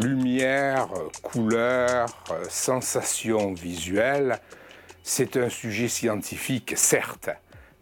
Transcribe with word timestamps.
lumière, 0.00 0.88
couleur, 1.22 2.08
sensation 2.48 3.52
visuelle, 3.54 4.40
c'est 5.02 5.36
un 5.36 5.48
sujet 5.48 5.88
scientifique, 5.88 6.74
certes, 6.76 7.30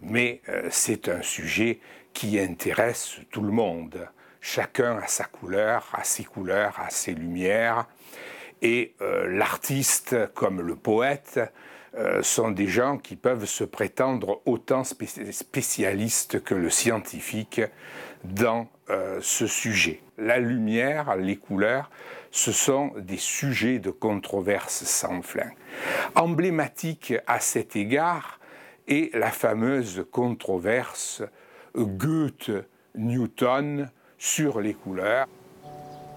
mais 0.01 0.43
euh, 0.49 0.69
c'est 0.71 1.09
un 1.09 1.23
sujet 1.23 1.81
qui 2.13 2.39
intéresse 2.39 3.17
tout 3.31 3.43
le 3.43 3.51
monde. 3.51 4.09
Chacun 4.41 4.99
a 4.99 5.07
sa 5.07 5.25
couleur, 5.25 5.89
a 5.95 6.05
ses 6.05 6.25
couleurs, 6.25 6.79
a 6.79 6.91
ses 6.91 7.15
lumières. 7.15 7.87
Et 8.63 8.95
euh, 9.01 9.27
l'artiste 9.27 10.33
comme 10.35 10.61
le 10.61 10.77
poète 10.77 11.41
euh, 11.97 12.23
sont 12.23 12.51
des 12.51 12.67
gens 12.67 12.99
qui 12.99 13.17
peuvent 13.17 13.47
se 13.47 13.65
prétendre 13.65 14.43
autant 14.47 14.85
spécialistes 14.85 16.43
que 16.43 16.55
le 16.55 16.71
scientifique 16.71 17.61
dans 18.25 18.69
ce 19.21 19.47
sujet. 19.47 20.03
La 20.19 20.39
lumière, 20.39 21.17
les 21.17 21.37
couleurs, 21.37 21.91
ce 22.31 22.53
sont 22.53 22.93
des 22.99 23.17
sujets 23.17 23.79
de 23.79 23.91
controverse 23.91 24.85
sans 24.85 25.23
fin. 25.23 25.49
Emblématique 26.17 27.15
à 27.27 27.41
cet 27.41 27.77
égard 27.77 28.41
est 28.89 29.15
la 29.15 29.31
fameuse 29.31 30.05
controverse 30.11 31.23
Goethe-Newton 31.77 33.89
sur 34.19 34.61
les 34.61 34.75
couleurs. 34.75 35.27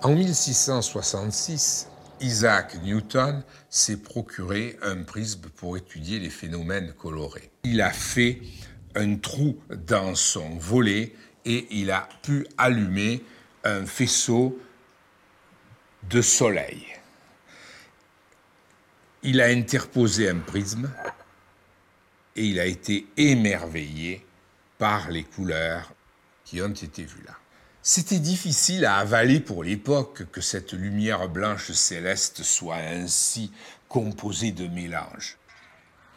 En 0.02 0.09
1666, 0.09 1.89
Isaac 2.21 2.81
Newton 2.84 3.44
s'est 3.70 3.98
procuré 3.98 4.77
un 4.81 5.03
prisme 5.03 5.49
pour 5.55 5.77
étudier 5.77 6.20
les 6.20 6.30
phénomènes 6.30 6.94
colorés. 6.94 7.52
Il 7.63 7.81
a 7.81 7.91
fait 7.91 8.41
un 8.95 9.16
trou 9.16 9.58
dans 9.69 10.16
son 10.16 10.50
volet 10.58 11.14
et 11.45 11.67
il 11.72 11.91
a 11.91 12.08
pu 12.23 12.47
allumer 12.58 13.23
un 13.64 13.86
faisceau 13.86 14.59
de 16.09 16.22
soleil. 16.22 16.86
Il 19.23 19.41
a 19.41 19.47
interposé 19.47 20.30
un 20.30 20.39
prisme 20.39 20.91
et 22.36 22.45
il 22.45 22.59
a 22.59 22.66
été 22.66 23.08
émerveillé 23.17 24.25
par 24.78 25.09
les 25.09 25.23
couleurs 25.23 25.94
qui 26.45 26.61
ont 26.61 26.69
été 26.69 27.03
vues 27.03 27.23
là. 27.25 27.34
C'était 27.89 28.19
difficile 28.19 28.85
à 28.85 28.97
avaler 28.97 29.39
pour 29.39 29.63
l'époque 29.63 30.30
que 30.33 30.41
cette 30.41 30.73
lumière 30.73 31.30
blanche 31.30 31.71
céleste 31.71 32.44
soit 32.44 32.75
ainsi 32.75 33.49
composée 33.88 34.52
de 34.52 34.67
mélanges. 34.67 35.38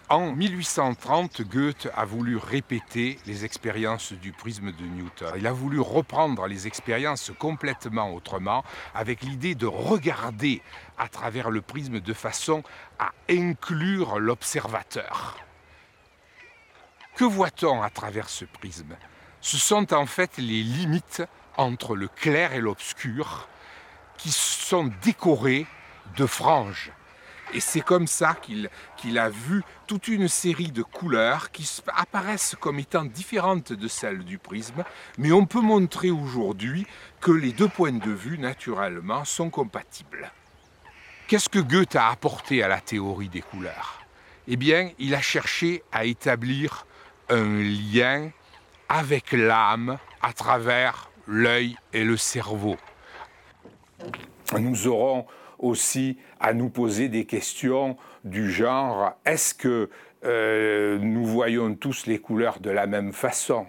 En 0.09 0.33
1830, 0.33 1.43
Goethe 1.43 1.87
a 1.95 2.05
voulu 2.05 2.37
répéter 2.39 3.21
les 3.25 3.45
expériences 3.45 4.13
du 4.15 4.33
prisme 4.33 4.73
de 4.73 4.85
Newton. 4.85 5.33
Il 5.37 5.47
a 5.47 5.53
voulu 5.53 5.79
reprendre 5.79 6.49
les 6.49 6.67
expériences 6.67 7.31
complètement 7.39 8.15
autrement, 8.15 8.65
avec 8.93 9.23
l'idée 9.23 9.55
de 9.55 9.67
regarder 9.67 10.63
à 10.99 11.07
travers 11.07 11.51
le 11.51 11.61
prisme 11.61 12.01
de 12.01 12.13
façon 12.13 12.65
à 12.99 13.13
inclure 13.31 14.19
l'observateur. 14.19 15.39
Que 17.15 17.23
voit-on 17.23 17.81
à 17.81 17.91
travers 17.91 18.29
ce 18.29 18.45
prisme? 18.45 18.97
Ce 19.41 19.57
sont 19.57 19.95
en 19.95 20.07
fait 20.07 20.37
les 20.37 20.65
limites 20.65 21.23
entre 21.61 21.95
le 21.95 22.09
clair 22.09 22.55
et 22.55 22.61
l'obscur 22.61 23.47
qui 24.17 24.31
sont 24.31 24.91
décorées 25.03 25.67
de 26.17 26.25
franges. 26.25 26.91
Et 27.53 27.61
c'est 27.61 27.83
comme 27.83 28.07
ça 28.07 28.35
qu'il 28.97 29.19
a 29.19 29.29
vu 29.29 29.63
toute 29.87 30.09
une 30.09 30.29
série 30.29 30.71
de 30.71 30.83
couleurs 30.83 31.51
qui 31.51 31.69
apparaissent 31.95 32.57
comme 32.59 32.79
étant 32.79 33.05
différentes 33.05 33.75
de 33.75 33.89
celles 33.89 34.25
du 34.25 34.39
prisme, 34.39 34.85
mais 35.19 35.33
on 35.33 35.45
peut 35.45 35.61
montrer 35.61 36.11
aujourd'hui 36.11 36.87
que 37.21 37.33
les 37.33 37.53
deux 37.53 37.69
points 37.69 37.93
de 37.93 38.11
vue, 38.11 38.39
naturellement, 38.39 39.25
sont 39.27 39.51
compatibles. 39.51 40.31
Qu'est-ce 41.27 41.49
que 41.49 41.59
Goethe 41.59 41.97
a 41.97 42.09
apporté 42.09 42.63
à 42.63 42.69
la 42.69 42.81
théorie 42.81 43.29
des 43.29 43.43
couleurs? 43.43 44.01
Eh 44.49 44.57
bien, 44.57 44.91
il 44.99 45.15
a 45.15 45.21
cherché 45.21 45.83
à 45.93 46.05
établir 46.07 46.87
un 47.29 47.63
lien 47.63 48.31
avec 48.89 49.33
l'âme 49.33 49.99
à 50.23 50.33
travers 50.33 51.10
l'œil 51.27 51.77
et 51.93 52.05
le 52.05 52.17
cerveau. 52.17 52.77
Nous 54.59 54.89
aurons 54.89 55.27
aussi 55.59 56.19
à 56.41 56.55
nous 56.55 56.71
poser 56.71 57.09
des 57.09 57.25
questions 57.25 57.97
du 58.25 58.51
genre 58.51 59.13
est-ce 59.25 59.55
que 59.55 59.91
euh, 60.25 60.99
nous 60.99 61.25
voyons 61.25 61.75
tous 61.75 62.07
les 62.07 62.19
couleurs 62.19 62.61
de 62.61 62.71
la 62.71 62.87
même 62.87 63.13
façon? 63.13 63.67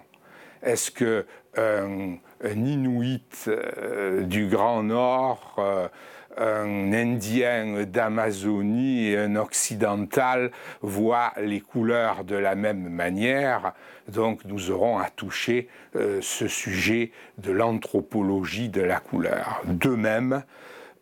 Est-ce 0.62 0.90
que 0.90 1.26
un, 1.56 2.16
Inuit 2.44 3.44
euh, 3.48 4.22
du 4.22 4.46
Grand 4.46 4.82
Nord, 4.82 5.56
euh, 5.58 5.88
un 6.36 6.92
Indien 6.92 7.84
d'Amazonie 7.84 9.08
et 9.08 9.18
un 9.18 9.36
Occidental 9.36 10.50
voient 10.80 11.32
les 11.40 11.60
couleurs 11.60 12.24
de 12.24 12.36
la 12.36 12.54
même 12.54 12.88
manière? 12.88 13.74
Donc 14.08 14.44
nous 14.44 14.70
aurons 14.70 14.98
à 14.98 15.10
toucher 15.10 15.68
ce 15.94 16.48
sujet 16.48 17.12
de 17.38 17.52
l'anthropologie 17.52 18.68
de 18.68 18.80
la 18.80 18.98
couleur. 18.98 19.60
De 19.66 19.90
même, 19.90 20.42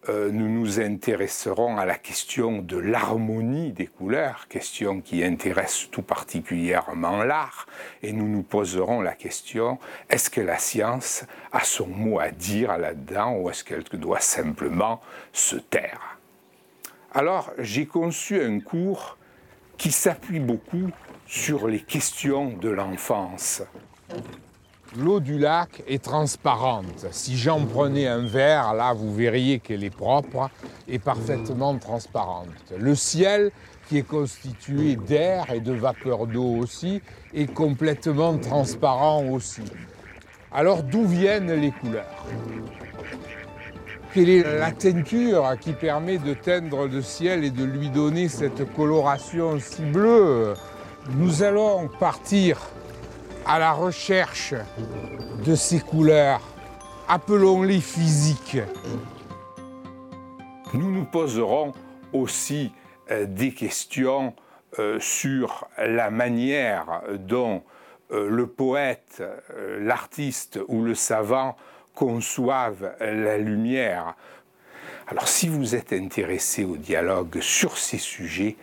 euh, 0.09 0.31
nous 0.33 0.49
nous 0.49 0.81
intéresserons 0.81 1.77
à 1.77 1.85
la 1.85 1.97
question 1.97 2.63
de 2.63 2.79
l'harmonie 2.79 3.73
des 3.73 3.87
couleurs, 3.87 4.49
question 4.49 5.03
qui 5.03 5.23
intéresse 5.23 5.89
tout 5.91 6.03
particulièrement 6.03 7.23
l'art, 7.23 7.67
et 8.03 8.13
nous 8.13 8.27
nous 8.27 8.43
poserons 8.43 9.03
la 9.03 9.13
question, 9.13 9.79
est-ce 10.09 10.31
que 10.31 10.41
la 10.41 10.57
science 10.57 11.25
a 11.53 11.63
son 11.65 11.87
mot 11.87 12.19
à 12.19 12.31
dire 12.31 12.79
là-dedans 12.79 13.37
ou 13.37 13.51
est-ce 13.51 13.63
qu'elle 13.63 13.85
doit 13.85 14.21
simplement 14.21 15.03
se 15.33 15.57
taire? 15.57 16.19
Alors 17.13 17.51
j'ai 17.59 17.85
conçu 17.85 18.43
un 18.43 18.61
cours 18.61 19.19
qui 19.77 19.91
s'appuie 19.91 20.41
beaucoup 20.41 20.91
sur 21.27 21.69
les 21.69 21.81
questions 21.81 22.57
de 22.57 22.71
l'enfance. 22.71 23.63
L'eau 24.99 25.21
du 25.21 25.39
lac 25.39 25.85
est 25.87 26.03
transparente. 26.03 27.07
Si 27.13 27.37
j'en 27.37 27.65
prenais 27.65 28.09
un 28.09 28.27
verre, 28.27 28.75
là, 28.75 28.93
vous 28.93 29.15
verriez 29.15 29.61
qu'elle 29.61 29.85
est 29.85 29.95
propre 29.95 30.51
et 30.89 30.99
parfaitement 30.99 31.79
transparente. 31.79 32.49
Le 32.77 32.97
ciel, 32.97 33.53
qui 33.89 33.99
est 33.99 34.07
constitué 34.07 34.97
d'air 34.97 35.53
et 35.53 35.61
de 35.61 35.73
vapeur 35.73 36.27
d'eau 36.27 36.57
aussi, 36.57 37.03
est 37.33 37.47
complètement 37.47 38.37
transparent 38.39 39.25
aussi. 39.27 39.63
Alors 40.51 40.83
d'où 40.83 41.05
viennent 41.05 41.53
les 41.53 41.71
couleurs? 41.71 42.27
Quelle 44.13 44.29
est 44.29 44.59
la 44.59 44.73
teinture 44.73 45.57
qui 45.61 45.73
permet 45.73 46.19
de 46.19 46.35
teindre 46.35 46.89
le 46.89 47.01
ciel 47.01 47.45
et 47.45 47.51
de 47.51 47.63
lui 47.63 47.91
donner 47.91 48.29
cette 48.29 48.75
coloration 48.75 49.61
si 49.61 49.83
bleue? 49.83 50.55
Nous 51.15 51.45
allons 51.45 51.89
partir 52.01 52.59
à 53.51 53.59
la 53.59 53.73
recherche 53.73 54.55
de 55.45 55.57
ces 55.57 55.81
couleurs, 55.81 56.41
appelons-les 57.09 57.81
physiques. 57.81 58.59
Nous 60.73 60.93
nous 60.93 61.05
poserons 61.05 61.73
aussi 62.13 62.71
euh, 63.11 63.27
des 63.27 63.53
questions 63.53 64.35
euh, 64.79 65.01
sur 65.01 65.67
la 65.79 66.13
manière 66.13 67.03
dont 67.19 67.65
euh, 68.13 68.31
le 68.31 68.47
poète, 68.47 69.21
l'artiste 69.81 70.61
ou 70.69 70.85
le 70.85 70.95
savant 70.95 71.57
conçoivent 71.97 72.93
la 73.01 73.37
lumière, 73.37 74.15
alors 75.07 75.29
si 75.29 75.49
vous 75.49 75.75
êtes 75.75 75.93
intéressé 75.93 76.65
au 76.65 76.77
dialogue 76.77 77.41
sur 77.41 77.77
ces 77.79 77.99
sujets 77.99 78.57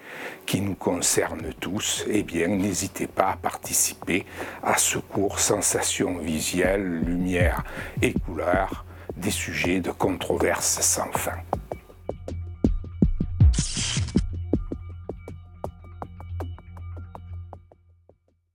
qui 0.46 0.62
nous 0.62 0.76
concernent 0.76 1.54
tous, 1.60 2.06
eh 2.10 2.24
bien 2.24 2.48
n'hésitez 2.48 3.08
pas 3.08 3.32
à 3.32 3.36
participer 3.36 4.26
à 4.64 4.78
ce 4.78 4.98
cours 4.98 5.40
Sensations 5.40 6.18
visuelles, 6.18 7.02
lumière 7.02 7.64
et 8.02 8.14
couleurs, 8.14 8.86
des 9.18 9.32
sujets 9.32 9.82
de 9.82 9.92
controverse 9.92 10.80
sans 10.82 11.12
fin. 11.12 11.38